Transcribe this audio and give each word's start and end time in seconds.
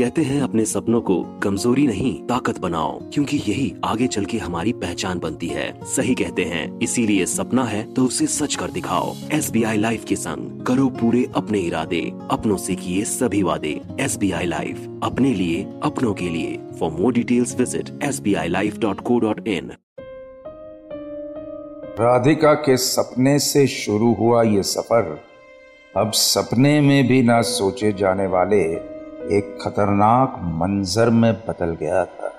कहते 0.00 0.22
हैं 0.22 0.40
अपने 0.42 0.64
सपनों 0.64 1.00
को 1.00 1.14
कमज़ोरी 1.42 1.86
नहीं, 1.86 2.12
ताकत 2.26 2.58
बनाओ, 2.58 2.92
क्योंकि 3.12 3.36
यही 3.38 3.72
आगे 3.84 4.06
चल 4.06 4.24
के 4.24 4.38
हमारी 4.38 4.72
पहचान 4.74 5.18
बनती 5.18 5.46
है। 5.48 5.66
सही 5.86 6.14
कहते 6.14 6.44
हैं, 6.44 6.78
इसीलिए 6.78 7.26
सपना 7.26 7.64
है 7.64 7.82
तो 7.94 8.04
उसे 8.04 8.26
सच 8.28 8.54
कर 8.54 8.70
दिखाओ। 8.70 9.14
एस 9.32 9.50
बी 9.50 9.62
आई 9.62 9.76
लाइफ 9.76 10.04
के 10.04 10.16
संग 10.16 10.64
करो 10.66 10.88
पूरे 10.90 11.24
अपने 11.36 11.58
इरादे, 11.58 12.00
अपनों 12.30 12.56
से 12.56 12.74
किए 12.74 13.04
सभी 13.04 13.42
वादे। 13.42 13.80
एस 14.00 14.16
बी 14.16 14.30
आई 14.32 14.46
लाइफ, 14.46 14.88
अपने 15.02 15.32
लिए, 15.34 15.62
अपनों 15.82 16.12
के 16.14 16.28
लिए। 16.28 16.58
For 16.78 16.90
more 16.90 17.12
details 17.12 17.56
visit 17.58 17.90
S 18.02 18.20
B 18.20 18.34
I 18.34 18.48
life 18.48 18.78
dot 18.78 19.00
co 19.00 19.18
dot 19.18 19.48
in 19.48 19.72
Radhika 22.00 22.54
के 22.54 22.76
सपने 22.76 23.38
से 23.38 23.66
शुरू 23.66 24.12
हुआ 24.14 24.42
ये 24.42 24.62
सफ़र। 24.62 25.18
अब 25.94 26.12
सपने 26.12 26.80
में 26.80 27.06
भी 27.08 27.22
ना 27.22 27.40
सोचे 27.48 27.92
जाने 27.92 28.26
वाले 28.28 28.62
एक 29.20 29.58
खतरनाक 29.62 30.34
मंजर 30.38 31.10
में 31.10 31.32
बदल 31.32 31.76
गया 31.80 32.04
था। 32.04 32.32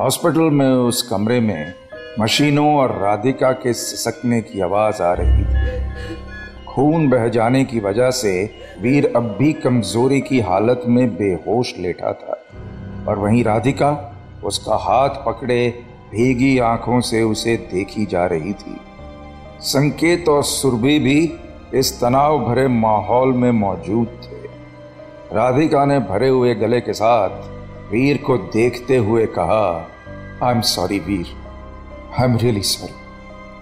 हॉस्पिटल 0.00 0.40
में 0.40 0.70
उस 0.70 1.02
कमरे 1.02 1.40
में 1.40 1.74
मशीनों 2.20 2.76
और 2.76 2.98
राधिका 2.98 3.52
के 3.52 3.72
सिसकने 3.72 4.40
की 4.40 4.60
आवाज़ 4.60 5.02
आ 5.02 5.12
रही 5.12 5.44
थी। 5.44 5.80
खून 6.64 7.10
बह 7.10 7.28
जाने 7.28 7.64
की 7.64 7.80
वजह 7.80 8.10
से 8.10 8.50
वीर 8.82 9.12
अब 9.16 9.36
भी 9.38 9.52
कमज़ोरी 9.52 10.20
की 10.20 10.40
हालत 10.40 10.82
में 10.86 11.16
बेहोश 11.16 11.74
लेटा 11.78 12.12
था। 12.12 12.44
और 13.08 13.18
वहीं 13.18 13.44
राधिका 13.44 14.16
उसका 14.44 14.76
हाथ 14.76 15.08
पकड़े 15.08 15.82
भीगी 16.10 16.58
आँखों 16.58 17.00
से 17.00 17.22
उसे 17.22 17.56
देखी 17.56 18.06
जा 18.06 18.26
रही 18.26 18.52
थी। 18.52 18.80
संकेत 19.60 20.28
और 20.28 20.44
सुरभि 20.44 20.98
भी 20.98 21.38
इस 21.74 22.00
तनाव 22.00 22.38
भरे 22.38 22.68
माहौल 22.68 23.32
में 23.32 23.50
मौजूद 23.50 24.08
थे। 24.08 24.39
राधिका 25.32 25.84
ने 25.84 25.98
भरे 25.98 26.28
हुए 26.28 26.54
गले 26.54 26.80
के 26.80 26.92
साथ 26.92 27.30
वीर 27.90 28.16
को 28.16 28.36
देखते 28.52 28.96
हुए 28.96 29.26
कहा 29.26 29.66
I 30.42 30.54
am 30.54 30.60
sorry 30.60 30.98
Veer. 30.98 31.26
I 32.18 32.24
am 32.24 32.36
really 32.36 32.62
sorry 32.62 32.92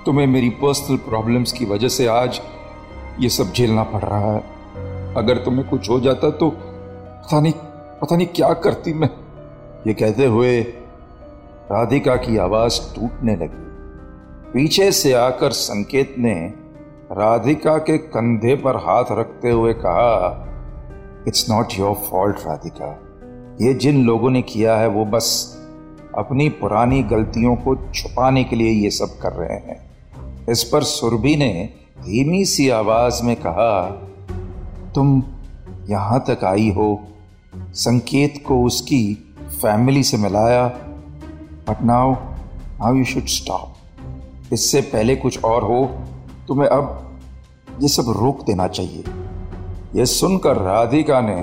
तुम्हें 0.06 0.26
मेरी 0.26 0.48
पर्सनल 0.62 0.96
प्रॉब्लम्स 0.96 1.52
की 1.52 1.64
वजह 1.64 1.88
से 1.88 2.06
आज 2.06 2.40
ये 3.20 3.28
सब 3.28 3.52
झेलना 3.52 3.82
पड़ 3.82 4.02
रहा 4.02 4.32
है। 4.32 5.14
अगर 5.14 5.36
तुम्हें 5.36 5.68
कुछ 5.68 5.90
हो 5.90 6.00
जाता 6.00 6.30
तो 6.30 6.50
पता 6.50 7.40
नहीं 7.40 7.52
पता 8.00 8.16
नहीं 8.16 8.26
क्या 8.26 8.52
करती 8.52 8.92
मैं। 8.92 9.10
ये 9.86 9.94
कहते 9.94 10.26
हुए 10.26 10.60
राधिका 11.70 12.16
की 12.16 12.36
आवाज़ 12.38 12.80
टूटने 12.94 13.36
लगी। 13.36 13.64
पीछे 14.52 14.90
से 14.92 15.12
आकर 15.12 15.50
संकेत 15.50 16.14
ने 16.18 16.34
राधिका 17.12 17.78
के 17.78 17.98
कंधे 17.98 18.54
पर 18.56 18.76
हाथ 18.76 19.18
रखते 19.18 19.50
हुए 19.50 19.72
कहा 19.74 20.44
it's 21.28 21.48
not 21.50 21.78
your 21.78 21.94
fault 22.10 22.36
Radhika 22.46 22.88
ये 23.62 23.72
जिन 23.74 24.04
लोगों 24.04 24.30
ने 24.30 24.42
किया 24.42 24.76
है, 24.76 24.88
वो 24.88 25.04
बस 25.04 25.26
अपनी 26.18 26.48
पुरानी 26.48 27.02
गलतियों 27.02 27.54
को 27.56 27.74
छुपाने 27.92 28.44
के 28.44 28.56
लिए 28.56 28.70
ये 28.70 28.90
सब 28.90 29.18
कर 29.18 29.32
रहे 29.32 29.58
हैं। 29.58 30.46
इस 30.48 30.62
पर 30.64 30.82
सुरभि 30.82 31.36
ने 31.36 31.50
धीमी 32.00 32.44
सी 32.44 32.68
आवाज़ 32.68 33.22
में 33.22 33.34
कहा, 33.36 33.90
तुम 34.94 35.22
यहाँ 35.90 36.24
तक 36.30 36.44
आई 36.44 36.70
हो, 36.70 36.88
संकेत 37.54 38.42
को 38.46 38.62
उसकी 38.64 39.02
फैमिली 39.62 40.02
से 40.02 40.16
मिलाया 40.16 40.66
but 41.68 41.82
now 41.82 42.14
now 42.80 42.94
you 42.94 43.04
should 43.04 43.26
stop 43.26 44.52
इससे 44.52 44.80
पहले 44.80 45.16
कुछ 45.16 45.44
और 45.44 45.64
हो, 45.64 45.84
तुम्हें 46.48 46.68
अब 46.68 47.18
ये 47.82 47.88
सब 47.88 48.14
रोक 48.16 48.44
देना 48.46 48.66
चाहिए। 48.68 49.04
यह 49.94 50.04
सुनकर 50.04 50.56
राधिका 50.56 51.20
ने 51.20 51.40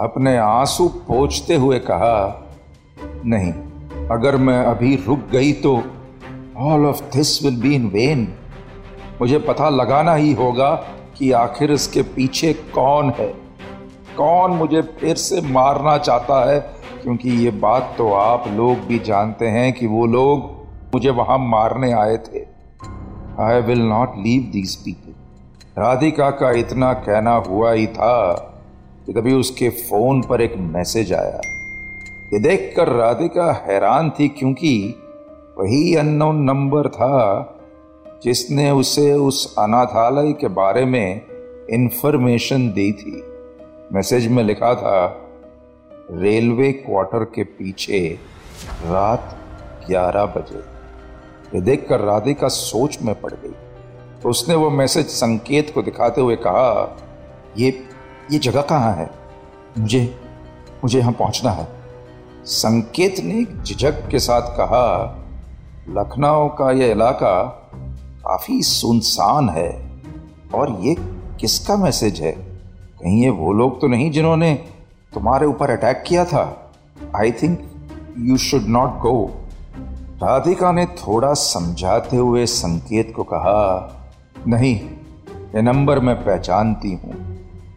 अपने 0.00 0.36
आँसू 0.36 0.88
पोछते 0.88 1.54
हुए 1.54 1.78
कहा, 1.78 2.46
नहीं, 3.26 3.52
अगर 4.08 4.36
मैं 4.36 4.64
अभी 4.64 4.96
रुक 4.96 5.18
गई 5.32 5.52
तो 5.52 5.82
all 6.56 6.86
of 6.86 7.02
this 7.02 7.44
will 7.44 7.60
be 7.60 7.74
in 7.74 7.86
vain 7.86 8.34
मुझे 9.20 9.38
पता 9.38 9.68
लगाना 9.68 10.14
ही 10.14 10.32
होगा 10.32 10.74
कि 11.18 11.32
आखिर 11.32 11.72
इसके 11.72 12.02
पीछे 12.02 12.52
कौन 12.52 13.10
है। 13.10 13.28
कौन 14.16 14.50
मुझे 14.50 14.82
फिर 14.82 15.16
से 15.16 15.40
मारना 15.40 15.98
चाहता 15.98 16.50
है? 16.50 16.60
क्योंकि 17.02 17.30
ये 17.30 17.50
बात 17.50 17.94
तो 17.98 18.12
आप 18.12 18.44
लोग 18.48 18.78
भी 18.78 18.98
जानते 18.98 19.46
हैं 19.46 19.72
कि 19.72 19.86
वो 19.86 20.06
लोग 20.06 20.50
मुझे 20.94 21.10
वहाँ 21.10 21.38
मारने 21.38 21.92
आए 21.92 22.16
थे। 22.16 22.46
I 23.40 23.60
will 23.60 23.82
not 23.82 24.12
leave 24.16 24.42
these 24.52 24.76
people 24.76 25.09
Radhika 25.80 26.30
का 26.30 26.50
इतना 26.50 26.92
कहना 26.92 27.34
हुआ 27.34 27.72
ही 27.72 27.86
था 27.86 28.32
कि 29.06 29.12
तभी 29.12 29.34
उसके 29.34 29.68
फ़ोन 29.68 30.22
पर 30.22 30.40
एक 30.40 30.54
मैसेज 30.56 31.12
आया। 31.12 31.40
ये 32.32 32.38
देखकर 32.38 32.88
राधिका 32.88 33.52
हैरान 33.52 34.10
थी 34.10 34.28
क्योंकि 34.28 34.94
वही 35.58 35.94
अननोन 35.94 36.36
नंबर 36.36 36.88
था 36.88 37.16
जिसने 38.24 38.70
उसे 38.70 39.12
उस 39.12 39.54
अनाथालय 39.58 40.32
के 40.32 40.48
बारे 40.48 40.84
में 40.84 41.20
इंफॉर्मेशन 41.70 42.68
दी 42.68 42.92
थी। 42.92 43.24
मैसेज 43.92 44.28
में 44.28 44.44
लिखा 44.44 44.74
था, 44.74 45.26
रेलवे 46.10 46.72
क्वार्टर 46.72 47.24
के 47.24 47.44
पीछे 47.44 48.18
रात 48.84 49.36
11 49.90 50.26
बजे। 50.26 50.62
ये 51.54 51.60
देखकर 51.60 52.00
राधिका 52.00 52.48
सोच 52.48 52.98
में 53.02 53.20
पड़ 53.20 53.32
गई। 53.32 53.69
तो 54.22 54.28
उसने 54.28 54.54
वो 54.54 54.70
मैसेज 54.70 55.06
संकेत 55.06 55.72
को 55.74 55.82
दिखाते 55.82 56.20
हुए 56.20 56.36
कहा, 56.36 56.98
ये 57.58 57.88
ये 58.32 58.38
जगह 58.38 58.62
कहाँ 58.62 58.94
है? 58.94 59.10
मुझे 59.78 60.20
मुझे 60.84 60.98
यहाँ 60.98 61.12
पहुँचना 61.12 61.50
है। 61.50 61.68
संकेत 62.44 63.20
ने 63.20 63.62
झिझक 63.62 64.08
के 64.08 64.18
साथ 64.18 64.42
कहा, 64.42 65.16
लखनऊ 65.88 66.48
का 66.48 66.70
यह 66.70 66.90
इलाका 66.90 67.42
काफ़ी 68.24 68.62
सुनसान 68.62 69.48
है 69.48 70.02
और 70.54 70.78
ये 70.80 70.96
किसका 71.40 71.76
मैसेज 71.76 72.20
है? 72.20 72.32
कहीं 73.02 73.22
ये 73.22 73.30
वो 73.30 73.52
लोग 73.52 73.80
तो 73.80 73.86
नहीं 73.86 74.10
जिन्होंने 74.10 74.54
तुम्हारे 75.14 75.46
ऊपर 75.46 75.70
अटैक 75.70 76.04
किया 76.06 76.24
था? 76.24 76.72
I 77.16 77.32
think 77.32 77.70
you 78.18 78.36
should 78.36 78.62
not 78.62 78.98
go 78.98 79.30
Radhika 80.22 80.72
ने 80.72 80.86
थोड़ा 80.86 81.32
समझाते 81.32 82.16
हुए 82.16 82.46
संकेत 82.46 83.12
को 83.16 83.22
कहा 83.22 83.96
नहीं, 84.48 84.74
ये 85.54 85.62
नंबर 85.62 85.98
मैं 85.98 86.14
पहचानती 86.16 86.92
हूँ। 86.94 87.14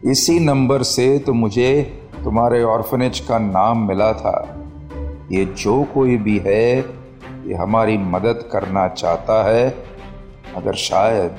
इसी 0.04 0.38
नंबर 0.40 0.82
से 0.82 1.18
तो 1.18 1.32
मुझे 1.32 1.82
तुम्हारे 2.24 2.62
ऑर्फनेज 2.62 3.20
का 3.20 3.38
नाम 3.38 3.86
मिला 3.88 4.12
था। 4.12 4.36
ये 5.32 5.44
जो 5.44 5.82
कोई 5.84 6.16
भी 6.16 6.38
है, 6.38 6.78
ये 7.46 7.54
हमारी 7.54 7.98
मदद 7.98 8.48
करना 8.52 8.86
चाहता 8.88 9.42
है, 9.48 9.68
मगर 10.56 10.74
शायद 10.74 11.36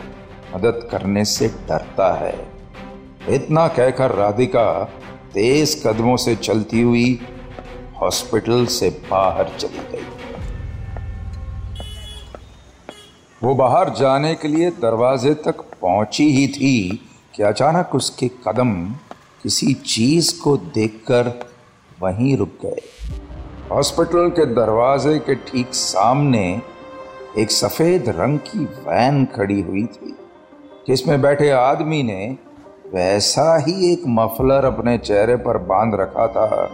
मदद 0.56 0.88
करने 0.92 1.26
से 1.26 1.48
डरता 1.48 2.14
है। 2.14 2.36
इतना 3.30 3.68
कहकर 3.68 4.12
राधिका 4.12 4.84
तेज 5.34 5.82
कदमों 5.86 6.18
से 6.18 6.36
चलती 6.36 6.82
हुई 6.82 7.20
हॉस्पिटल 8.02 8.66
से 8.66 8.90
बाहर 9.12 9.52
चली 9.60 9.88
गई। 9.92 10.06
वो 13.42 13.54
बाहर 13.56 13.90
जाने 13.90 14.34
के 14.36 14.48
लिए 14.48 14.70
दरवाजे 14.72 15.34
तक 15.34 15.62
पहुँची 15.82 16.24
ही 16.32 16.48
थी 16.48 17.08
कि 17.36 17.44
अचानक 17.44 17.96
उसके 17.96 18.28
कदम 18.48 18.72
किसी 19.44 19.74
चीज़ 19.74 20.32
को 20.42 20.56
देखकर 20.58 21.32
वहीं 22.02 22.38
रुक 22.38 22.50
गए। 22.64 22.82
हॉस्पिटल 23.72 24.30
के 24.30 24.46
दरवाजे 24.46 25.18
के 25.20 25.36
ठीक 25.36 25.74
सामने 25.74 26.62
एक 27.38 27.52
सफ़ेद 27.52 28.10
रंग 28.10 28.40
की 28.40 28.60
वैन 28.60 29.26
खड़ी 29.26 29.62
हुई 29.62 29.86
थी, 29.86 30.16
जिसमें 30.88 31.22
बैठे 31.22 31.50
आदमी 31.50 32.02
ने 32.04 32.38
वैसा 32.94 33.56
ही 33.58 33.94
एक 33.94 34.04
मफलर 34.08 34.66
अपने 34.66 34.98
चेहरे 34.98 35.36
पर 35.36 35.58
बाँध 35.58 35.96
रखा 35.96 36.28
था, 36.28 36.70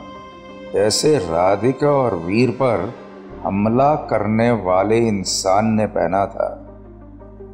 जैसे 0.73 1.17
राधिका 1.17 1.91
और 1.91 2.16
वीर 2.16 2.49
पर 2.52 2.93
हमला 3.46 3.93
करने 4.09 4.52
वाले 4.52 4.97
इंसान 4.97 5.67
ने 5.67 5.85
पहना 5.87 6.25
था। 6.25 6.51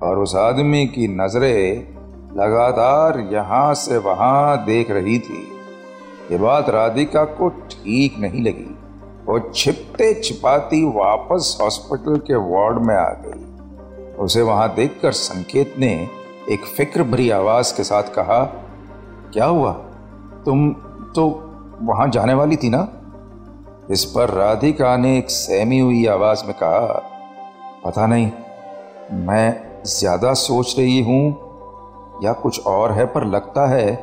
और 0.04 0.20
उस 0.20 0.36
आदमी 0.36 0.88
की 0.88 1.08
नज़रें 1.08 1.98
लगातार 2.38 3.20
यहाँ 3.20 3.74
से 3.74 3.98
वहाँ 3.98 4.66
देख 4.66 4.92
रही 4.92 5.20
थी। 5.20 5.52
ये 6.32 6.38
बात 6.38 6.70
राधिका 6.70 7.24
को 7.24 7.50
ठीक 7.50 8.20
नहीं 8.20 8.44
लगी। 8.44 8.78
वो 9.26 9.52
छिपते 9.56 10.14
छिपाती 10.14 10.84
वापस 10.84 11.58
हॉस्पिटल 11.62 12.18
के 12.18 12.36
वार्ड 12.36 12.78
में 12.78 12.96
आ 12.96 13.10
गई। 13.10 14.16
उसे 14.16 14.42
वहाँ 14.42 14.76
देखकर 14.76 15.12
संकेत 15.12 15.76
ने 15.80 16.10
एक 16.50 16.66
फ़िक्र 16.66 17.04
भरी 17.04 17.30
आवाज़ 17.30 17.78
के 17.78 17.84
साथ 17.84 18.04
कहा, 18.04 18.44
क्या 19.34 19.46
हुआ? 19.46 19.72
तुम 20.46 20.70
तो 21.16 21.44
वहाँ 21.82 22.10
जाने 22.10 22.34
वाली 22.34 22.56
थी 22.56 22.70
ना? 22.70 22.88
इस 23.92 24.06
पर 24.06 24.30
राधिका 24.30 24.98
ने 24.98 25.18
एक 25.18 25.30
सहमी 25.30 25.80
हुई 25.80 26.06
आवाज़ 26.06 26.46
में 26.46 26.54
कहा, 26.54 27.04
पता 27.86 28.08
नहीं, 28.08 28.32
मैं 29.12 29.67
ज़्यादा 29.88 30.34
सोच 30.36 30.76
रही 30.78 31.00
हूँ 31.02 31.24
या 32.24 32.34
कुछ 32.34 32.60
और 32.68 32.92
है 32.92 33.06
पर 33.06 33.26
लगता 33.26 33.68
है 33.70 33.96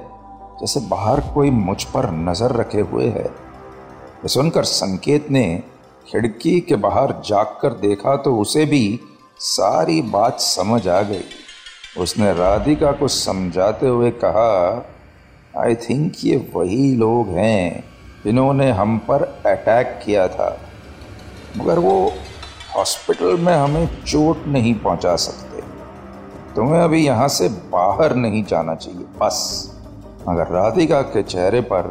जैसे 0.61 0.81
बाहर 0.89 1.21
कोई 1.35 1.51
मुझ 1.51 1.83
पर 1.85 2.11
नज़र 2.21 2.53
रखे 2.53 2.81
हुए 2.83 3.07
है। 3.07 3.25
ये 3.25 4.29
सुनकर 4.29 4.65
संकेत 4.65 5.31
ने 5.31 5.47
खिड़की 6.07 6.61
के 6.61 6.77
बाहर 6.79 7.13
जाकर 7.27 7.73
देखा 7.81 8.17
तो 8.17 8.37
उसे 8.39 8.65
भी 8.67 9.01
सारी 9.41 10.01
बात 10.11 10.41
समझ 10.41 10.87
आ 10.89 11.01
गई। 11.03 11.25
उसने 11.99 12.33
राधिका 12.35 12.93
को 12.93 13.09
समझाते 13.11 13.89
हुए 13.89 14.11
कहा 14.25 14.53
आई 15.55 15.75
थिंक 15.81 16.25
ये 16.25 16.37
वही 16.55 16.95
लोग 16.97 17.29
हैं 17.31 17.85
जिन्होंने 18.25 18.71
हम 18.73 18.97
पर 19.09 19.23
अटैक 19.47 20.01
किया 20.05 20.27
था, 20.29 20.57
मगर 21.57 21.79
वो 21.79 21.97
हॉस्पिटल 22.77 23.37
में 23.39 23.55
हमें 23.55 23.87
चोट 24.05 24.47
नहीं 24.47 24.75
पहुँचा 24.77 25.15
सकते। 25.19 25.54
तुम्हें 26.57 26.81
अभी 26.81 27.07
यहाँ 27.07 27.29
से 27.29 27.49
बाहर 27.49 28.15
नहीं 28.15 28.45
जाना 28.45 28.75
चाहिए, 28.75 29.05
बस। 29.21 29.71
मगर 30.29 30.47
राधिका 30.47 31.03
के 31.03 31.23
चेहरे 31.23 31.61
पर 31.61 31.83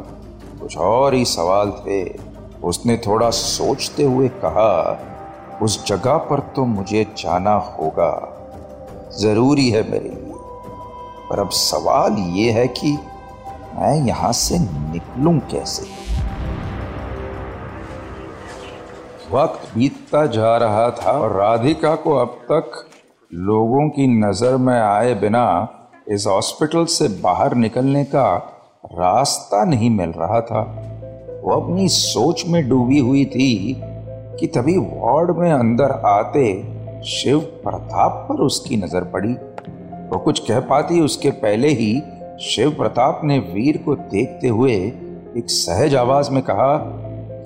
कुछ 0.61 0.77
और 0.77 1.13
ही 1.13 1.25
सवाल 1.25 1.71
थे। 1.71 2.19
उसने 2.63 2.97
थोड़ा 2.97 3.29
सोचते 3.29 4.03
हुए 4.03 4.27
कहा, 4.27 4.99
उस 5.61 5.85
जगह 5.85 6.17
पर 6.17 6.39
तो 6.39 6.65
मुझे 6.65 7.03
जाना 7.17 7.53
होगा। 7.53 8.29
ज़रूरी 9.19 9.69
है 9.69 9.91
मेरे 9.91 10.09
लिए। 10.09 10.33
पर 11.29 11.39
अब 11.39 11.49
सवाल 11.49 12.13
ये 12.13 12.51
है 12.51 12.67
कि 12.67 12.99
मैं 13.75 14.07
यहाँ 14.07 14.31
से 14.31 14.59
निकलूं 14.59 15.39
कैसे? 15.39 15.83
वक्त 19.31 19.75
बीतता 19.75 20.25
जा 20.25 20.57
रहा 20.57 20.89
था 20.89 21.11
और 21.11 21.31
राधिका 21.31 21.95
को 21.95 22.15
अब 22.15 22.27
तक 22.27 22.85
लोगों 23.33 23.89
की 23.89 24.07
नज़र 24.07 24.57
में 24.57 24.79
आए 24.79 25.13
बिना 25.13 25.45
इस 26.09 26.27
हॉस्पिटल 26.27 26.85
से 26.85 27.07
बाहर 27.07 27.55
निकलने 27.55 28.03
का 28.03 28.35
रास्ता 28.93 29.63
नहीं 29.65 29.89
मिल 29.89 30.09
रहा 30.09 30.41
था। 30.41 30.61
वो 31.43 31.61
अपनी 31.61 31.87
सोच 31.87 32.43
में 32.47 32.69
डूबी 32.69 32.99
हुई 32.99 33.25
थी 33.25 33.81
कि 34.39 34.47
तभी 34.47 34.77
वार्ड 34.77 35.31
में 35.37 35.51
अंदर 35.51 35.91
आते 36.05 36.45
शिव 37.05 37.39
प्रताप 37.39 38.25
पर 38.29 38.35
उसकी 38.35 38.77
नज़र 38.77 39.03
पड़ी। 39.03 39.33
वो 40.09 40.19
कुछ 40.19 40.39
कह 40.39 40.59
पाती 40.59 41.01
उसके 41.01 41.31
पहले 41.31 41.67
ही 41.67 42.03
शिव 42.41 42.71
प्रताप 42.71 43.21
ने 43.23 43.39
वीर 43.39 43.77
को 43.77 43.95
देखते 43.95 44.47
हुए 44.47 44.75
एक 45.37 45.45
सहज 45.47 45.95
आवाज़ 45.95 46.31
में 46.31 46.43
कहा 46.43 46.73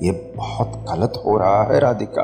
यह 0.04 0.34
बहुत 0.36 0.86
गलत 0.92 1.24
हो 1.26 1.38
रहा 1.38 1.64
है, 1.64 1.80
राधिका। 1.80 2.24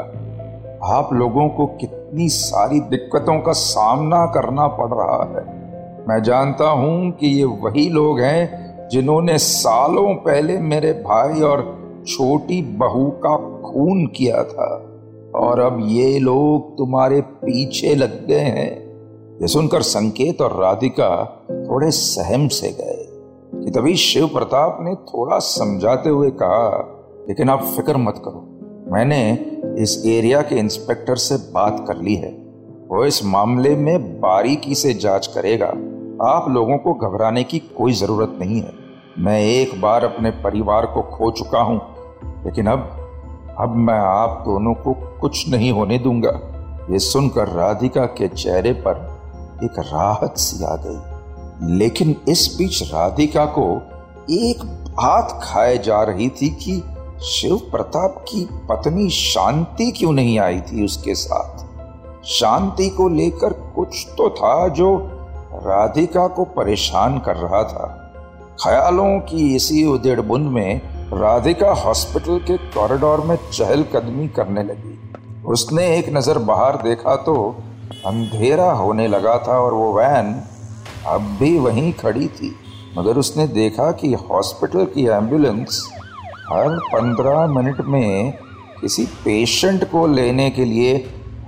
आप 0.98 1.14
लोगों 1.14 1.50
को 1.50 1.66
कितनी 1.66 2.03
सारी 2.20 2.80
दिक्कतों 2.80 3.40
का 3.40 3.52
सामना 3.52 4.26
करना 4.26 4.68
पड़ 4.68 4.90
रहा 4.90 5.24
है। 5.24 5.64
मैं 6.08 6.24
जानता 6.24 6.70
हूँ 6.70 7.12
कि 7.12 7.28
ये 7.28 7.44
वही 7.44 7.90
लोग 7.90 8.20
हैं 8.20 8.64
जिन्होंने 8.90 9.38
सालों 9.38 10.16
पहले 10.16 10.58
मेरे 10.58 10.94
भाई 10.94 11.42
और 11.42 11.84
छोटी 12.08 12.62
बहू 12.62 13.06
का 13.10 13.36
खून 13.38 14.06
किया 14.06 14.44
था। 14.44 14.90
और 15.36 15.60
अब 15.60 15.80
ये 15.82 16.20
लोग 16.20 16.78
तुम्हारे 16.78 17.22
पीछे 17.22 17.96
लग 17.96 18.28
गए 18.28 18.40
हैं। 18.40 18.84
ये 19.42 19.48
सुनकर 19.48 19.82
संकेत 19.82 20.42
और 20.42 20.64
राधिका 20.64 21.26
थोड़े 21.50 21.92
सहम 21.92 22.48
से 22.48 22.68
गए 22.68 23.08
कि 23.66 23.72
तभी 23.72 23.96
शिव 23.96 24.28
प्रताप 24.28 24.78
ने 24.82 24.96
थोड़ा 24.96 25.40
समझाते 25.40 26.10
हुए 26.10 26.30
कहा, 26.30 26.96
लेकिन 27.28 27.50
आप 27.50 27.64
फ़िक्र 27.64 27.98
मत 27.98 28.16
करो। 28.18 28.50
मैंने 28.92 29.46
इस 29.78 30.04
एरिया 30.06 30.42
के 30.42 30.56
इंस्पेक्टर 30.56 31.16
से 31.16 31.36
बात 31.36 31.86
कर 31.88 31.98
ली 31.98 32.16
है। 32.16 32.30
वो 32.90 33.06
इस 33.06 33.26
मामले 33.26 33.76
में 33.76 34.20
बारीकी 34.22 34.76
से 34.76 34.94
जाँच 34.94 35.28
करेगा। 35.28 35.68
आप 36.28 36.46
लोगों 36.50 36.78
को 36.78 36.94
घबराने 36.94 37.44
की 37.44 37.60
कोई 37.60 37.94
ज़रूरत 37.94 38.38
नहीं 38.40 38.62
है। 38.62 38.72
मैं 39.20 39.42
एक 39.42 39.82
बार 39.82 40.06
अपने 40.06 40.32
परिवार 40.32 40.86
को 40.86 41.02
खो 41.02 41.32
चुका 41.32 41.60
हूँ। 41.60 41.82
लेकिन 42.46 42.68
अब 42.68 43.00
अब 43.60 43.76
मैं 43.76 44.00
आप 44.00 44.44
दोनों 44.46 44.74
को 44.74 44.94
कुछ 44.94 45.50
नहीं 45.50 45.72
होने 45.72 45.98
दूँगा। 46.00 46.50
ये 46.92 47.00
सुनकर 47.00 47.48
राधिका 47.48 48.06
के 48.06 48.28
चेहरे 48.28 48.74
पर 48.74 49.22
एक 49.64 49.80
राहत 49.80 50.38
सी 50.38 50.66
आ 50.66 50.76
गई। 50.76 51.14
लेकिन 51.74 52.16
इस 52.28 52.56
बीच 52.58 52.94
राधिका 52.94 53.46
को 53.46 53.82
एक 54.30 54.66
बात 54.90 55.40
खाए 55.44 55.78
जा 55.78 56.04
रही 56.04 56.30
थी 56.30 56.50
कि 56.50 56.84
शिव 57.24 57.56
प्रताप 57.72 58.16
की 58.30 58.44
पत्नी 58.70 59.10
शांति 59.10 59.90
क्यों 59.92 60.12
नहीं 60.12 60.40
आई 60.40 60.60
थी 60.62 60.84
उसके 60.86 61.14
साथ? 61.16 61.64
शांति 62.30 62.90
को 62.90 63.08
लेकर 63.10 63.54
कुछ 63.76 64.06
तो 64.18 64.30
था 64.30 64.68
जो 64.70 64.96
राधिका 65.66 66.28
को 66.28 66.44
परेशान 66.58 67.18
कर 67.20 67.36
रहा 67.36 67.64
था। 67.64 67.88
ख्यालों 68.64 69.20
की 69.20 69.56
इसी 69.56 69.86
उदेड़ 69.86 70.20
बुंद 70.22 70.52
में 70.52 70.82
राधिका 71.14 71.72
हॉस्पिटल 71.76 72.40
के 72.40 72.58
कॉरिडोर 72.58 73.22
में 73.22 73.38
चहलकदमी 73.52 74.28
करने 74.28 74.64
लगी। 74.64 75.00
उसने 75.46 75.88
एक 75.98 76.10
नज़र 76.10 76.38
बाहर 76.44 76.82
देखा 76.82 77.16
तो 77.16 77.36
अंधेरा 78.06 78.72
होने 78.74 79.08
लगा 79.08 79.38
था 79.38 79.60
और 79.60 79.74
वो 79.74 79.92
वैन 79.94 80.36
अब 81.08 81.36
भी 81.40 81.58
वहीं 81.60 81.92
खड़ी 81.94 82.28
थी। 82.28 82.56
मगर 82.98 83.18
उसने 83.18 83.48
देखा 83.48 83.92
कि 83.92 84.14
हॉस्पिटल 84.14 84.86
की 84.86 85.06
एंबुलेंस 85.08 85.84
हर 86.44 86.78
पंद्रह 86.94 87.46
मिनट 87.48 87.82
में 87.82 88.34
किसी 88.82 89.06
पेशेंट 89.06 89.84
को 89.92 90.08
लेने 90.08 90.50
के 90.50 90.66
लिए 90.66 90.96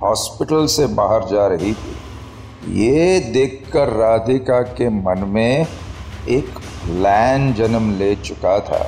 हॉस्पिटल 0.02 0.66
से 0.66 0.86
बाहर 0.86 1.24
जा 1.24 1.46
रही 1.46 1.72
थी। 1.74 2.82
ये 2.82 3.20
देखकर 3.20 3.88
राधिका 3.88 4.60
के 4.60 4.88
मन 4.88 5.24
में 5.28 5.66
एक 6.28 6.58
प्लान 6.84 7.52
जन्म 7.54 7.90
ले 7.98 8.14
चुका 8.16 8.58
था। 8.60 8.84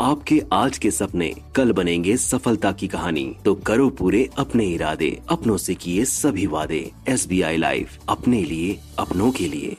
आपके 0.00 0.40
आज 0.52 0.78
के 0.78 0.90
सपने 0.90 1.32
कल 1.56 1.72
बनेंगे 1.72 2.16
सफलता 2.16 2.72
की 2.72 2.88
कहानी। 2.88 3.24
तो 3.44 3.54
करो 3.54 3.88
पूरे 3.88 4.28
अपने 4.38 4.64
इरादे, 4.64 5.20
अपनों 5.30 5.56
से 5.56 5.74
किए 5.74 6.04
सभी 6.04 6.46
वादे। 6.46 6.90
एस 7.08 7.26
बी 7.28 7.42
आई 7.42 7.56
लाइफ 7.56 7.98
अपने 8.08 8.42
लिए, 8.42 8.78
अपनों 8.98 9.30
के 9.30 9.48
लिए। 9.48 9.76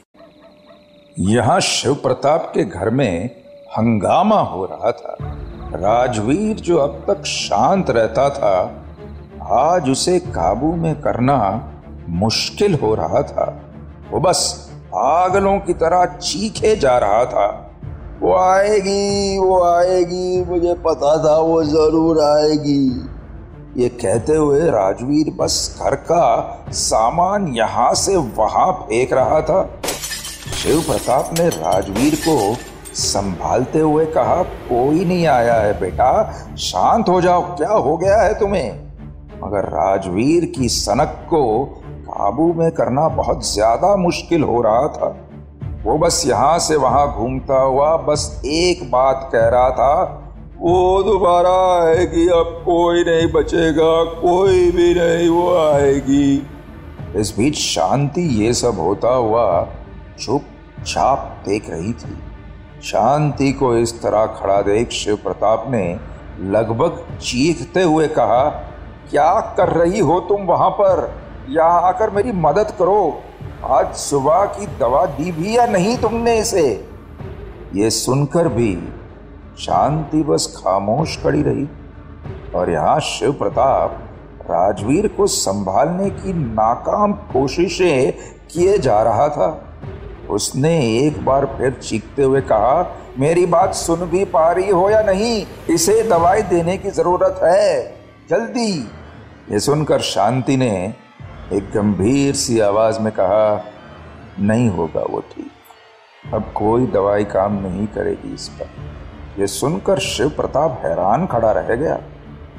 यहाँ 1.20 1.60
शिव 1.60 1.94
प्रताप 1.94 2.52
के 2.54 2.64
घर 2.66 2.90
में 2.90 3.30
हंगामा 3.78 4.40
हो 4.40 4.66
रहा 4.66 4.92
था। 4.92 5.16
राजवीर 5.76 6.56
जो 6.56 6.78
अब 6.78 7.06
तक 7.08 7.26
शांत 7.26 7.90
रहता 7.90 8.30
था, 8.30 8.82
आज 9.52 9.90
उसे 9.90 10.20
काबू 10.20 10.74
में 10.76 11.02
करना 11.02 11.38
मुश्किल 12.10 12.74
हो 12.74 12.94
रहा 12.96 13.22
था। 13.22 13.46
वो 14.12 14.20
बस 14.20 14.72
पागलों 14.88 15.60
की 15.60 15.74
तरह 15.74 16.06
चीखे 16.06 16.76
जा 16.76 16.98
रहा 16.98 17.24
था। 17.26 17.48
वो 18.22 18.36
आएगी 18.36 19.38
वो 19.38 19.64
आएगी, 19.64 20.44
मुझे 20.46 20.74
पता 20.74 21.18
था 21.24 21.38
वो 21.38 21.64
ज़रूर 21.64 22.22
आएगी। 22.24 23.10
ये 23.78 23.90
कहते 23.90 24.36
हुए 24.36 24.60
राजवीर 24.72 25.34
बस 25.40 25.80
घर 25.82 25.96
का 25.96 26.66
सामान 26.72 27.48
यहाँ 27.48 27.94
से 27.94 28.16
वहाँ 28.16 28.72
फेंक 28.74 29.14
रहा 29.14 29.42
था। 29.42 29.62
शिव 30.66 30.80
प्रताप 30.82 31.30
ने 31.40 31.48
राजवीर 31.48 32.16
को 32.18 32.56
संभालते 32.96 33.80
हुए 33.80 34.06
कहा, 34.06 34.42
कोई 34.44 35.04
नहीं 35.06 35.26
आया 35.28 35.56
है 35.56 35.74
बेटा, 35.80 36.08
शांत 36.60 37.10
हो 37.10 37.20
जाओ, 37.22 37.42
क्या 37.58 37.70
हो 37.70 37.96
गया 37.98 38.22
है 38.22 38.34
तुम्हें? 38.40 38.72
मगर 39.44 39.66
राजवीर 39.66 40.46
की 40.56 40.70
सनक 40.70 41.14
को 41.30 41.44
काबू 42.08 42.52
में 42.54 42.72
करना 42.72 43.08
बहुत 43.18 43.46
ज़्यादा 43.46 43.96
मुश्किल 43.96 44.44
हो 44.44 44.62
रहा 44.62 44.88
था। 44.88 45.10
वो 45.84 45.98
बस 45.98 46.24
यहाँ 46.28 46.58
से 46.60 46.76
वहाँ 46.76 47.08
घूमता 47.18 47.62
हुआ 47.62 47.96
बस 48.08 48.42
एक 48.46 48.84
बात 48.92 49.30
कह 49.34 49.48
रहा 49.48 49.70
था, 49.70 50.04
वो 50.60 51.04
दोबारा 51.04 51.56
आएगी, 51.84 52.28
अब 52.30 52.62
कोई 52.66 53.04
नहीं 53.04 53.32
बचेगा, 53.34 54.04
कोई 54.22 54.72
भी 54.72 54.94
नहीं 54.94 55.30
वो 55.30 55.48
आएगी। 55.58 56.48
इस 57.16 57.38
बीच 57.38 57.58
शांति 57.58 58.28
ये 58.44 58.54
सब 58.56 58.80
होता 58.80 59.14
हुआ 59.16 59.48
चुपचाप 60.86 61.44
देख 61.46 61.70
रही 61.70 61.94
थी। 61.94 62.18
शांति 62.84 63.52
को 63.52 63.76
इस 63.76 64.02
तरह 64.02 64.26
खड़ा 64.26 64.62
देख 64.62 64.90
शिव 64.90 65.16
प्रताप 65.16 65.66
ने 65.70 66.00
लगभग 66.40 67.20
चीखते 67.22 67.84
हुए 67.84 68.08
कहा, 68.08 68.50
क्या 69.10 69.40
कर 69.58 69.70
रही 69.70 70.00
हो 70.00 70.20
तुम 70.20 70.42
वहाँ 70.42 70.70
पर? 70.70 71.14
यहाँ 71.50 71.82
आकर 71.82 72.10
मेरी 72.10 72.32
मदद 72.32 72.72
करो। 72.80 73.22
आज 73.64 73.94
सुबह 73.96 74.46
की 74.46 74.68
दवा 74.68 75.06
दी 75.06 75.32
भी 75.32 75.58
या 75.58 75.66
नहीं 75.66 75.98
तुमने 75.98 76.38
इसे? 76.40 76.90
ये 77.76 77.90
सुनकर 77.90 78.48
भी 78.48 78.76
शांति 79.60 80.24
बस 80.24 80.54
खामोश 80.58 81.18
खड़ी 81.24 81.42
रही 81.42 81.68
और 82.56 82.70
यहाँ 82.70 83.00
शिव 83.00 83.32
प्रताप 83.32 84.02
राजवीर 84.42 85.08
को 85.08 85.28
संभालने 85.28 86.10
की 86.10 86.34
नाकाम 86.34 87.14
कोशिशें 87.14 88.14
किए 88.52 88.78
जा 88.78 89.02
रहा 89.04 89.30
था। 89.30 89.65
उसने 90.36 90.98
एक 90.98 91.26
बार 91.26 91.46
फिर 91.46 91.72
चीखते 91.72 92.24
हुए 92.24 92.42
कहा, 92.42 93.00
मेरी 93.20 93.46
बात 93.46 93.74
सुन 93.74 94.00
भी 94.00 94.26
पा 94.26 94.52
रही 94.52 94.70
हो 94.70 94.90
या 94.90 95.02
नहीं? 95.02 95.46
इसे 95.70 96.04
दवाई 96.04 96.42
देने 96.42 96.78
की 96.78 96.90
ज़रूरत 96.90 97.40
है। 97.44 97.96
जल्दी! 98.30 98.92
ये 99.52 99.60
सुनकर 99.60 100.00
शांति 100.00 100.58
ने 100.58 100.94
एक 101.54 101.72
गंभीर 101.76 102.36
सी 102.36 102.60
आवाज़ 102.60 103.00
में 103.00 103.14
कहा, 103.14 103.66
नहीं 104.40 104.70
होगा 104.70 105.02
वो 105.02 105.20
ठीक। 105.20 105.52
अब 106.34 106.52
कोई 106.56 106.86
दवाई 106.86 107.24
काम 107.24 107.54
नहीं 107.54 107.88
करेगी 107.88 108.34
इस 108.34 108.48
पर। 108.48 108.70
यह 109.40 109.46
सुनकर 109.46 110.00
शिव 110.00 110.30
प्रताप 110.30 110.82
हैरान 110.86 111.28
खड़ा 111.28 111.52
रह 111.52 111.76
गया। 111.76 112.00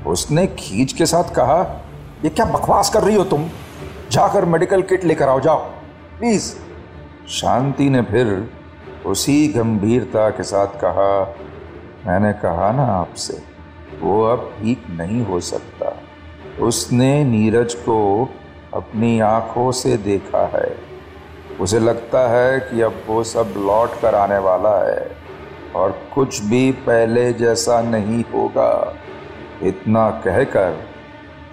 उसने 0.06 0.46
खींच 0.46 0.92
के 0.92 1.06
साथ 1.06 1.24
कहा, 1.24 1.84
ये 2.24 2.28
क्या 2.28 2.46
बकवास 2.46 2.90
कर 2.90 3.02
रही 3.02 3.14
हो 3.14 3.24
तुम? 3.24 3.48
जाकर 4.10 4.44
मेडिकल 4.44 4.82
किट 4.82 5.04
लेकर 5.04 5.28
आओ, 5.28 5.40
जाओ। 5.40 5.58
प्लीज़ 6.18 6.54
शांति 7.28 7.90
ने 7.90 8.02
फिर 8.02 8.50
उसी 9.06 9.48
गंभीरता 9.48 10.30
के 10.30 10.42
साथ 10.42 10.66
कहा, 10.66 11.36
मैंने 12.06 12.32
कहा 12.32 12.72
ना 12.72 12.82
आपसे, 12.82 13.42
वो 14.00 14.24
अब 14.24 14.54
ठीक 14.62 14.82
नहीं 14.90 15.26
हो 15.26 15.40
सकता। 15.40 16.00
उसने 16.60 17.24
नीरज 17.24 17.74
को 17.74 18.28
अपनी 18.74 19.20
आँखों 19.20 19.72
से 19.72 19.96
देखा 19.96 20.46
है। 20.46 20.78
उसे 21.60 21.78
लगता 21.78 22.28
है 22.28 22.60
कि 22.60 22.80
अब 22.80 23.02
वो 23.06 23.24
सब 23.24 23.54
लौट 23.56 24.00
कर 24.00 24.14
आने 24.14 24.38
वाला 24.38 24.92
है 24.92 25.16
और 25.76 26.00
कुछ 26.14 26.42
भी 26.42 26.72
पहले 26.72 27.32
जैसा 27.32 27.82
नहीं 27.82 28.24
होगा। 28.34 28.96
इतना 29.62 30.10
कहकर 30.10 30.80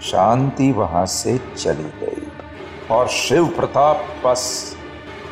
शांति 0.01 0.71
वहाँ 0.71 1.05
से 1.05 1.37
चली 1.37 1.83
गई 1.83 2.27
और 2.91 3.07
शिव 3.07 3.47
प्रताप 3.47 4.05
बस 4.25 4.72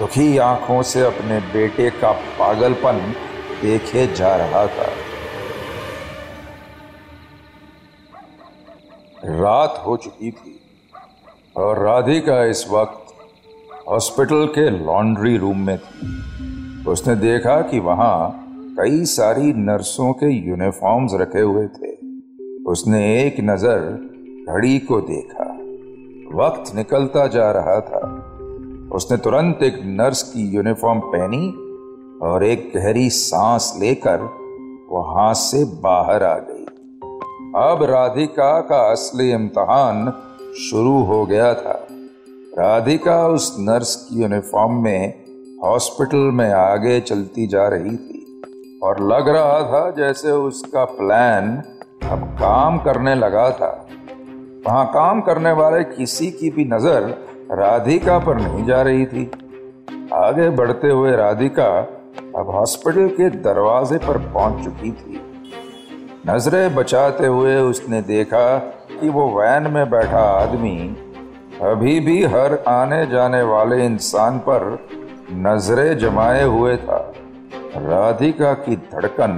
दुखी 0.01 0.37
आँखों 0.37 0.81
से 0.81 1.01
अपने 1.01 1.39
बेटे 1.39 1.89
का 1.89 2.11
पागलपन 2.11 3.13
देखे 3.61 4.07
जा 4.07 4.35
रहा 4.35 4.65
था। 4.67 4.85
रात 9.25 9.83
हो 9.87 9.97
चुकी 9.97 10.31
थी 10.31 10.59
और 11.57 11.79
राधिका 11.79 12.43
इस 12.45 12.65
वक्त 12.71 13.13
हॉस्पिटल 13.89 14.45
के 14.45 14.69
लॉन्ड्री 14.69 15.37
रूम 15.37 15.57
में 15.57 15.77
थी। 15.77 16.85
उसने 16.91 17.15
देखा 17.15 17.61
कि 17.61 17.79
वहाँ 17.79 18.45
कई 18.79 19.05
सारी 19.05 19.53
नर्सों 19.53 20.13
के 20.13 20.49
यूनिफॉर्म्स 20.49 21.11
रखे 21.13 21.41
हुए 21.41 21.67
थे। 21.67 21.93
उसने 22.63 23.21
एक 23.23 23.35
नज़र 23.39 23.79
घड़ी 24.49 24.79
को 24.79 25.01
देखा। 25.01 25.49
वक्त 26.43 26.75
निकलता 26.75 27.27
जा 27.27 27.51
रहा 27.51 27.79
था। 27.81 28.20
उसने 28.91 29.17
तुरंत 29.17 29.61
एक 29.63 29.79
नर्स 29.83 30.21
की 30.23 30.41
यूनिफॉर्म 30.47 30.99
पहनी 30.99 31.47
और 32.21 32.43
एक 32.43 32.71
गहरी 32.75 33.09
सांस 33.09 33.73
लेकर 33.79 34.21
वहाँ 34.91 35.33
से 35.33 35.63
बाहर 35.65 36.23
आ 36.23 36.37
गई। 36.37 36.65
अब 37.61 37.83
राधिका 37.83 38.59
का 38.61 38.81
असली 38.91 39.31
इम्तहान 39.31 40.11
शुरू 40.59 41.03
हो 41.03 41.25
गया 41.25 41.53
था। 41.53 41.87
राधिका 42.59 43.27
उस 43.27 43.55
नर्स 43.59 43.95
की 43.95 44.21
यूनिफॉर्म 44.21 44.83
में 44.83 45.13
हॉस्पिटल 45.63 46.29
में 46.31 46.49
आगे 46.51 46.99
चलती 47.01 47.47
जा 47.47 47.67
रही 47.67 47.95
थी 47.97 48.79
और 48.83 48.99
लग 49.03 49.29
रहा 49.29 49.61
था 49.63 49.89
जैसे 49.91 50.31
उसका 50.31 50.85
प्लान 50.85 51.55
अब 52.11 52.29
काम 52.39 52.77
करने 52.77 53.15
लगा 53.15 53.49
था। 53.51 53.73
वहाँ 54.67 54.85
काम 54.85 55.21
करने 55.21 55.51
वाले 55.51 55.83
किसी 55.83 56.31
की 56.31 56.49
भी 56.49 56.65
नज़र 56.65 57.13
राधिका 57.51 58.17
पर 58.19 58.35
नहीं 58.35 58.65
जा 58.65 58.81
रही 58.81 59.05
थी। 59.05 59.23
आगे 60.13 60.49
बढ़ते 60.49 60.89
हुए 60.89 61.15
राधिका 61.15 61.67
अब 62.37 62.49
हॉस्पिटल 62.49 63.07
के 63.07 63.29
दरवाजे 63.29 63.97
पर 63.97 64.17
पहुँच 64.33 64.63
चुकी 64.63 64.91
थी। 64.91 65.21
नज़रें 66.27 66.75
बचाते 66.75 67.27
हुए 67.27 67.55
उसने 67.59 68.01
देखा 68.01 68.57
कि 68.91 69.09
वो 69.09 69.27
वैन 69.29 69.67
में 69.71 69.89
बैठा 69.89 70.21
आदमी 70.31 70.77
अभी 71.61 71.99
भी 71.99 72.23
हर 72.25 72.57
आने 72.67 73.05
जाने 73.07 73.41
वाले 73.43 73.85
इंसान 73.85 74.39
पर 74.39 74.87
नज़रें 75.31 75.97
जमाए 75.97 76.43
हुए 76.43 76.77
था। 76.77 77.13
राधिका 77.77 78.53
की 78.53 78.75
धड़कन 78.75 79.37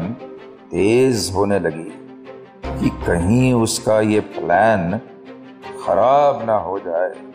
तेज 0.72 1.32
होने 1.36 1.60
लगी 1.60 1.92
कि 2.80 2.90
कहीं 3.06 3.54
उसका 3.54 4.00
ये 4.02 4.20
प्लान 4.20 5.00
खराब 5.86 6.46
ना 6.46 6.58
हो 6.58 6.80
जाए। 6.80 7.33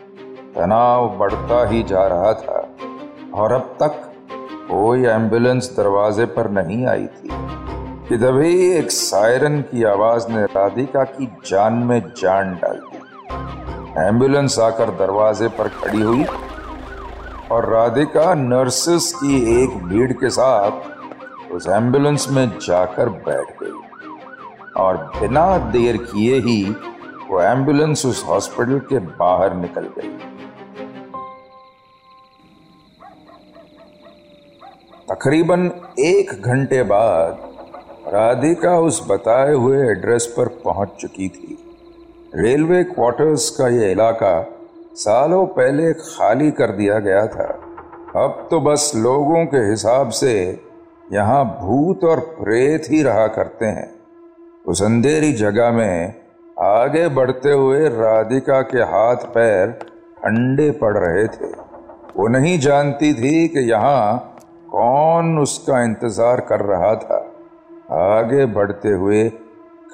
तनाव 0.59 1.17
बढ़ता 1.17 1.67
ही 1.69 1.83
जा 1.83 2.07
रहा 2.07 2.33
था 2.33 2.69
और 3.33 3.51
अब 3.51 3.61
तक 3.61 4.01
कोई 4.71 5.03
एंबुलेंस 5.03 5.73
दरवाजे 5.77 6.25
पर 6.25 6.49
नहीं 6.49 6.87
आई 6.87 7.05
थी। 7.05 7.29
कि 8.09 8.17
तभी 8.17 8.71
एक 8.71 8.91
सायरन 8.91 9.61
की 9.61 9.83
आवाज़ 9.83 10.27
ने 10.29 10.43
राधिका 10.45 11.03
की 11.03 11.25
जान 11.45 11.73
में 11.73 11.99
जान 12.01 12.53
डाल 12.53 12.75
दी। 12.75 14.07
एंबुलेंस 14.07 14.59
आकर 14.59 14.89
दरवाजे 14.89 15.47
पर 15.47 15.67
खड़ी 15.67 16.01
हुई 16.01 16.25
और 17.51 17.69
राधिका 17.69 18.33
नर्सेस 18.33 19.13
की 19.15 19.63
एक 19.63 19.83
भीड़ 19.83 20.11
के 20.13 20.29
साथ 20.29 21.51
उस 21.51 21.67
एंबुलेंस 21.67 22.27
में 22.29 22.49
जाकर 22.49 23.09
बैठ 23.09 23.63
गई 23.63 23.79
और 24.77 24.97
बिना 24.97 25.57
देर 25.57 25.97
किए 25.97 26.39
ही 26.39 26.75
वो 27.29 27.41
एंबुलेंस 27.41 28.05
उस 28.05 28.25
हॉस्पिटल 28.27 28.79
के 28.79 28.99
बाहर 28.99 29.53
निकल 29.53 29.81
गई। 29.81 30.17
तकरीबन 35.09 35.65
एक 35.99 36.31
घंटे 36.31 36.81
बाद 36.83 37.37
राधिका 38.07 38.77
उस 38.79 39.01
बताए 39.09 39.53
हुए 39.53 39.77
एड्रेस 39.81 40.25
पर 40.37 40.47
पहुँच 40.65 40.89
चुकी 40.99 41.27
थी। 41.29 41.57
रेलवे 42.35 42.83
क्वार्टर्स 42.83 43.49
का 43.49 43.67
यह 43.67 43.91
इलाका 43.91 44.33
सालों 44.95 45.45
पहले 45.47 45.91
खाली 45.93 46.51
कर 46.51 46.71
दिया 46.71 46.99
गया 46.99 47.25
था। 47.27 47.47
अब 48.15 48.47
तो 48.51 48.59
बस 48.61 48.91
लोगों 48.95 49.45
के 49.45 49.57
हिसाब 49.69 50.09
से 50.11 50.35
यहाँ 51.13 51.43
भूत 51.61 52.03
और 52.03 52.19
प्रेत 52.39 52.91
ही 52.91 53.01
रहा 53.03 53.27
करते 53.29 53.65
हैं। 53.65 53.89
उस 54.65 54.83
अंधेरी 54.83 55.33
जगह 55.33 55.71
में 55.71 56.13
आगे 56.61 57.07
बढ़ते 57.09 57.51
हुए 57.51 57.87
राधिका 57.89 58.61
के 58.61 58.81
हाथ 58.87 59.29
पैर 59.33 59.71
ठंडे 60.17 60.71
पड़ 60.71 60.97
रहे 60.97 61.27
थे। 61.27 61.53
वो 62.15 62.27
नहीं 62.27 62.59
जानती 62.59 63.13
थी 63.13 63.47
कि 63.47 63.69
यहाँ 63.69 64.35
कौन 64.71 65.37
उसका 65.39 65.83
इंतज़ार 65.83 66.41
कर 66.41 66.59
रहा 66.59 66.95
था? 66.95 67.17
आगे 67.91 68.45
बढ़ते 68.45 68.89
हुए 68.89 69.29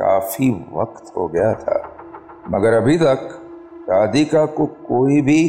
काफ़ी 0.02 0.50
वक्त 0.50 1.12
हो 1.18 1.28
गया 1.28 1.54
था। 1.54 1.78
मगर 2.50 2.74
अभी 2.74 2.98
तक 2.98 3.30
राधिका 3.90 4.46
को 4.46 4.66
कोई 4.66 5.22
भी 5.22 5.42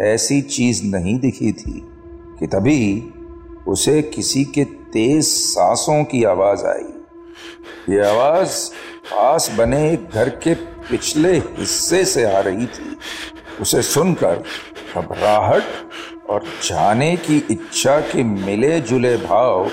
ऐसी 0.00 0.40
चीज़ 0.42 0.84
नहीं 0.84 1.18
दिखी 1.18 1.52
थी 1.52 1.80
कि 2.40 2.46
तभी 2.46 3.12
उसे 3.68 4.02
किसी 4.02 4.44
के 4.44 4.64
तेज 4.64 5.24
सांसों 5.24 6.04
की 6.04 6.24
आवाज़ 6.24 6.64
आई। 6.66 6.92
ये 7.90 8.04
आवाज़ 8.06 8.70
पास 9.04 9.50
बने 9.58 9.92
एक 9.92 10.08
घर 10.14 10.28
के 10.28 10.54
पिछले 10.90 11.32
हिस्से 11.36 12.04
से 12.04 12.24
आ 12.24 12.40
रही 12.40 12.66
थी। 12.66 12.96
उसे 13.60 13.82
सुनकर 13.82 14.42
घबराहट 14.94 15.62
और 16.30 16.42
जाने 16.42 17.16
की 17.16 17.36
इच्छा 17.50 18.00
के 18.00 18.22
मिले 18.22 18.80
जुले 18.80 19.16
भाव 19.16 19.66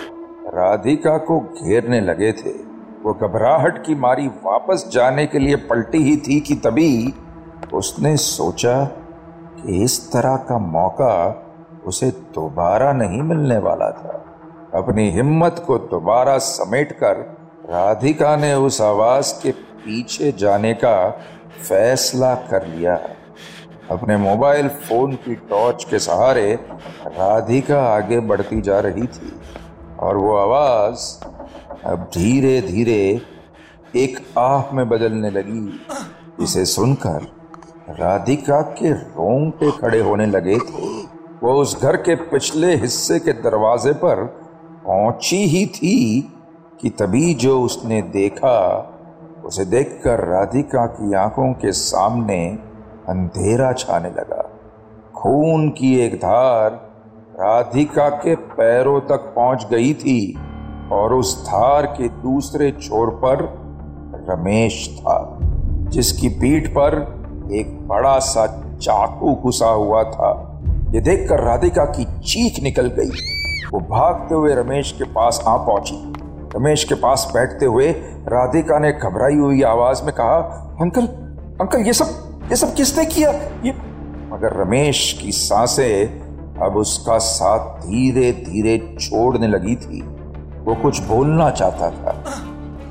राधिका 0.48 1.17
को 1.17 1.39
घेरने 1.39 2.01
लगे 2.01 2.31
थे। 2.31 2.50
वो 3.03 3.13
घबराहट 3.13 3.86
की 3.86 3.96
मारी 3.96 4.27
वापस 4.27 4.89
जाने 4.93 5.25
के 5.25 5.39
लिए 5.39 5.55
पलटी 5.55 5.98
ही 5.98 6.17
थी 6.17 6.39
कि 6.39 6.55
तभी 6.55 7.13
उसने 7.74 8.17
सोचा 8.17 8.86
कि 9.55 9.84
इस 9.84 10.12
तरह 10.12 10.36
का 10.36 10.58
मौका 10.58 11.46
उसे 11.86 12.12
दोबारा 12.12 12.93
नहीं 12.93 13.22
मिलने 13.22 13.58
वाला 13.58 13.91
था। 13.91 14.25
अपनी 14.75 15.10
हिम्मत 15.12 15.63
को 15.67 15.77
दोबारा 15.77 16.38
समेटकर 16.38 17.15
राधिका 17.70 18.36
ने 18.36 18.53
उस 18.53 18.81
आवाज़ 18.81 19.43
के 19.43 19.51
पीछे 19.51 20.31
जाने 20.31 20.74
का 20.74 21.10
फैसला 21.70 22.36
कर 22.36 22.67
लिया। 22.67 23.00
अपने 23.91 24.17
मोबाइल 24.17 24.67
फ़ोन 24.67 25.13
की 25.13 25.36
टॉर्च 25.36 25.83
के 25.83 26.00
सहारे 26.00 26.53
राधिका 27.07 27.81
आगे 27.83 28.19
बढ़ती 28.19 28.62
जा 28.62 28.79
रही 28.79 29.07
थी 29.07 29.31
और 30.00 30.17
वो 30.17 30.36
आवाज़ 30.38 31.25
अब 31.86 32.10
धीरे 32.13 32.62
धीरे 32.62 33.21
एक 33.95 34.19
आह 34.38 34.74
में 34.75 34.89
बदलने 34.89 35.29
लगी। 35.29 36.43
इसे 36.43 36.65
सुनकर 36.65 37.27
राधिका 38.00 38.62
के 38.62 38.91
रोंगटे 38.91 39.71
खड़े 39.71 40.00
होने 40.00 40.25
लगे 40.25 40.57
थे। 40.57 40.88
वो 41.43 41.53
उस 41.53 41.81
घर 41.81 41.95
के 41.95 42.15
पिछले 42.15 42.75
हिस्से 42.75 43.19
के 43.19 43.33
दरवाजे 43.33 43.93
पर 43.93 44.25
पहुँची 44.88 45.43
ही 45.48 45.65
थी 45.65 46.21
कि 46.81 46.89
तभी 46.89 47.33
जो 47.33 47.62
उसने 47.62 48.01
देखा, 48.01 48.57
उसे 49.45 49.65
देखकर 49.65 50.27
राधिका 50.27 50.86
की 50.86 51.13
आँखों 51.13 51.53
के 51.53 51.71
सामने 51.71 52.71
अंधेरा 53.12 53.72
छाने 53.74 54.10
लगा। 54.10 54.41
खून 55.15 55.70
की 55.70 55.96
एक 56.00 56.15
धार 56.15 56.72
राधिका 57.36 58.08
के 58.10 58.36
पैरों 58.36 59.00
तक 59.01 59.34
पहुँच 59.36 59.68
गई 59.72 59.94
थी 59.94 60.38
और 60.91 61.13
उस 61.13 61.44
धार 61.46 61.86
के 61.86 62.08
दूसरे 62.22 62.72
छोर 62.72 63.10
पर 63.24 63.44
रमेश 64.30 64.88
था, 65.00 65.38
जिसकी 65.89 66.30
पीठ 66.30 66.68
पर 66.68 66.96
एक 67.53 67.77
बड़ा 67.88 68.18
सा 68.20 68.46
चाकू 68.82 69.34
घुसा 69.36 69.70
हुआ 69.70 70.03
था। 70.03 70.32
ये 70.94 71.01
देखकर 71.01 71.44
राधिका 71.44 71.86
की 71.86 72.06
चीख 72.06 72.63
निकल 72.63 72.88
गई। 72.89 73.10
वो 73.74 73.80
भागते 73.80 74.36
हुए 74.36 74.53
रमेश 74.56 74.91
के 74.91 75.03
पास 75.03 75.44
आ 75.48 75.58
पहुँची। 75.58 76.13
रमेश 76.56 76.84
के 76.84 76.96
पास 76.96 77.30
बैठते 77.34 77.65
हुए 77.65 77.91
राधिका 78.27 78.80
ने 78.80 78.91
घबराई 78.91 79.36
हुई 79.36 79.62
आवाज़ 79.63 80.03
में 80.03 80.13
कहा, 80.15 80.38
अंकल 80.82 81.08
अंकल, 81.62 81.80
ये 81.80 81.94
सब 81.94 82.31
ये 82.51 82.55
सब 82.58 82.74
किसने 82.75 83.03
किया? 83.05 83.29
ये 83.65 83.72
मगर 84.31 84.53
रमेश 84.53 85.01
की 85.22 85.31
साँसें 85.31 86.60
अब 86.62 86.75
उसका 86.77 87.17
साथ 87.17 87.79
धीरे 87.81 88.31
धीरे 88.31 88.77
छोड़ने 89.00 89.48
लगी 89.48 89.75
थी। 89.75 90.01
वो 90.65 90.75
कुछ 90.81 91.00
बोलना 91.03 91.50
चाहता 91.51 91.89
था, 91.91 92.13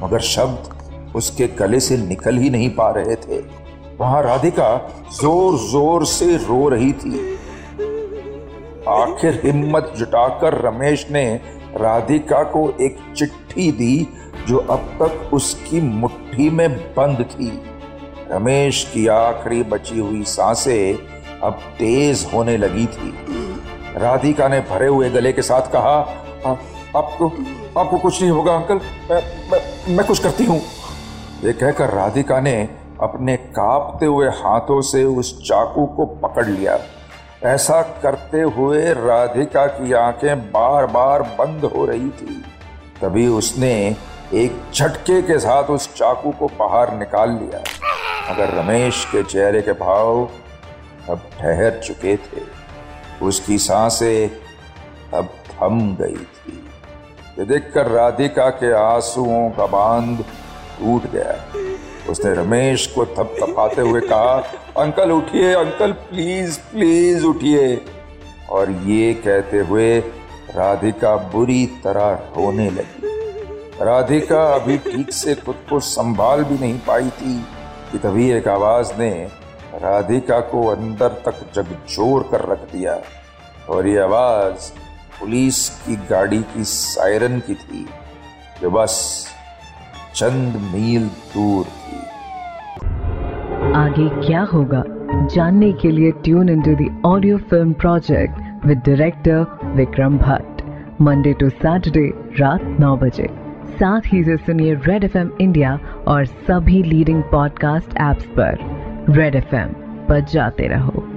मगर 0.03 0.21
शब्द 0.21 1.13
उसके 1.17 1.47
गले 1.59 1.81
से 1.81 1.97
निकल 1.99 2.39
ही 2.39 2.51
नहीं 2.51 2.71
पा 2.71 2.91
रहे 2.91 3.17
थे। 3.17 3.41
वहाँ 3.99 4.23
राधिका 4.23 4.71
ज़ोर 5.13 5.59
ज़ोर 5.69 6.05
से 6.07 6.37
रो 6.39 6.69
रही 6.69 6.93
थी। 6.93 7.15
आखिर 8.89 9.41
हिम्मत 9.45 9.93
जुटाकर 9.97 10.61
रमेश 10.67 11.07
ने 11.11 11.25
राधिका 11.77 12.43
को 12.53 12.69
एक 12.81 12.99
चिट्ठी 13.17 13.71
दी, 13.73 14.07
जो 14.49 14.59
अब 14.59 14.97
तक 15.03 15.35
उसकी 15.35 15.81
मुट्ठी 15.81 16.51
में 16.51 16.69
बंद 16.97 17.27
थी। 17.33 17.53
रमेश 18.31 18.91
की 18.95 19.07
आखिरी 19.07 19.63
बची 19.63 19.99
हुई 19.99 20.23
साँसें 20.25 21.41
अब 21.41 21.53
तेज 21.79 22.27
होने 22.35 22.57
लगी 22.57 22.87
थी। 22.87 23.11
राधिका 23.97 24.49
ने 24.49 24.61
भरे 24.61 24.87
हुए 24.87 25.11
गले 25.11 25.33
के 25.33 25.43
साथ 25.43 25.73
कहा 25.73 25.97
आपको 26.97 27.27
आपको 27.81 27.99
कुछ 27.99 28.21
नहीं 28.23 28.31
होगा 28.31 28.55
अंकल। 28.55 28.81
मैं, 29.11 29.23
मैं, 29.51 29.97
मैं 29.97 30.07
कुछ 30.07 30.19
करती 30.19 30.45
हूँ। 30.45 30.61
ये 31.45 31.53
कहकर 31.53 31.91
राधिका 31.91 32.41
ने 32.41 32.69
अपने 33.03 33.37
कांपते 33.37 34.07
हुए 34.07 34.29
हाथों 34.29 34.81
से 34.83 35.05
उस 35.05 35.43
चाकू 35.43 35.87
को 35.87 36.07
पकड़ 36.07 36.47
लिया। 36.47 36.79
ऐसा 37.45 37.83
करते 38.03 38.41
हुए 38.41 38.83
राधिका 38.95 39.67
की 39.67 39.93
आँखें 39.93 40.41
बार 40.43 40.87
बार 40.87 41.23
बंद 41.23 41.65
हो 41.65 41.85
रही 41.85 42.09
थी। 42.09 42.43
तभी 43.03 43.27
उसने 43.29 43.97
एक 44.35 44.63
झटके 44.75 45.23
के 45.23 45.39
साथ 45.39 45.65
उस 45.65 45.95
चाकू 45.95 46.31
को 46.31 46.47
बाहर 46.47 46.99
निकाल 46.99 47.31
लिया। 47.31 47.63
मगर 48.33 48.51
रमेश 48.55 49.05
के 49.05 49.23
चेहरे 49.23 49.63
के 49.63 49.73
भाव 49.73 50.29
अब 51.11 51.19
ठहर 51.19 51.81
चुके 51.85 52.17
थे। 52.17 52.61
उसकी 53.23 53.59
साँसें 53.59 54.31
अब 55.19 55.25
थम 55.25 55.97
गई 56.01 56.17
थी। 56.17 56.69
ये 57.39 57.45
देखकर 57.45 57.87
राधिका 57.87 58.51
के 58.51 58.73
आंसुओं 58.73 59.51
का 59.51 59.67
बाँध 59.67 60.25
टूट 60.79 61.11
गया। 61.11 61.45
उसने 62.11 62.35
रमेश 62.35 62.87
को 62.87 63.07
थपथपाते 63.07 63.83
हुए 63.83 64.01
कहा, 64.01 64.37
अंकल, 64.79 65.11
उठिए, 65.11 65.55
अंकल 65.55 65.93
प्लीज़ 65.93 66.59
प्लीज़ 66.59 67.25
उठिए। 67.25 67.85
और 68.51 68.71
ये 68.71 69.15
कहते 69.15 69.59
हुए 69.59 70.01
राधिका 70.55 71.17
बुरी 71.17 71.67
तरह 71.67 72.11
रोने 72.11 72.71
लगी। 72.71 73.10
राधिका 73.83 74.43
अभी 74.55 74.77
ठीक 74.79 75.13
से 75.13 75.35
खुद 75.35 75.57
को 75.71 75.79
संभाल 75.81 76.43
भी 76.45 76.59
नहीं 76.59 76.79
पाई 76.79 77.09
थी 77.11 77.35
कि 77.93 77.99
तभी 77.99 78.29
एक 78.31 78.49
आवाज़ 78.49 78.93
ने 78.99 79.11
राधिका 79.75 80.41
को 80.51 80.67
अंदर 80.67 81.09
तक 81.27 81.41
जगजोर 81.55 82.29
कर 82.33 82.45
रख 82.49 82.67
दिया 82.73 82.99
और 83.69 83.87
ये 83.89 83.99
आवाज़ 83.99 84.71
पुलिस 85.21 85.69
की 85.79 85.97
गाड़ी 86.11 86.43
की 86.53 86.65
सायरन 86.65 87.39
की 87.41 87.55
थी, 87.55 87.87
जो 88.63 88.71
बस 88.71 88.95
चंद 90.15 90.57
मील 90.75 91.07
दूर 91.35 91.65
थी। 91.65 91.99
आगे 93.77 94.09
क्या 94.27 94.43
होगा? 94.53 94.85
जानने 95.35 95.73
के 95.73 95.91
लिए 95.91 96.11
tune 96.25 96.49
in 96.49 96.63
to 96.63 96.73
audio 97.09 97.39
film 97.51 97.73
project 97.73 98.67
with 98.67 98.83
director 98.87 99.75
Vikram 99.77 100.19
Bhatt 100.19 100.63
Monday 101.01 101.33
to 101.33 101.49
Saturday 101.51 102.09
रात 102.41 102.77
नौ 102.81 102.97
बजे। 102.97 103.40
साथ 103.83 104.01
ही 104.07 104.25
से 104.25 104.37
सुनिए 104.37 104.75
रेड 104.75 105.05
एफएम 105.05 105.31
इंडिया 105.41 105.81
और 106.09 106.25
सभी 106.25 106.83
लीडिंग 106.83 107.23
पॉडकास्ट 107.23 107.91
एप्स 107.91 108.27
पर। 108.27 108.59
रेड 109.11 109.35
एफ़ 109.35 109.55
पर 110.09 110.21
जाते 110.21 110.67
रहो। 110.67 111.10